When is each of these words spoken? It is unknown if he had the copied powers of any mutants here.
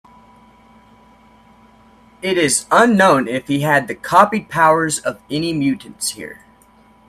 It 2.23 2.35
is 2.35 2.65
unknown 2.71 3.27
if 3.27 3.45
he 3.47 3.59
had 3.59 3.87
the 3.87 3.93
copied 3.93 4.49
powers 4.49 4.97
of 4.97 5.21
any 5.29 5.53
mutants 5.53 6.09
here. 6.13 6.43